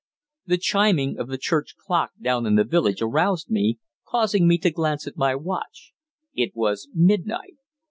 The 0.47 0.57
chiming 0.57 1.19
of 1.19 1.27
the 1.27 1.37
church 1.37 1.75
clock 1.77 2.13
down 2.19 2.47
in 2.47 2.55
the 2.55 2.63
village 2.63 3.03
aroused 3.03 3.51
me, 3.51 3.77
causing 4.03 4.47
me 4.47 4.57
to 4.57 4.71
glance 4.71 5.05
at 5.05 5.15
my 5.15 5.35
watch. 5.35 5.93
It 6.33 6.53
was 6.55 6.89
midnight. 6.95 7.57